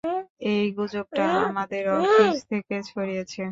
[0.51, 3.41] এই গুজবটা আমাদের অফিস থেকে ছড়িয়েছে।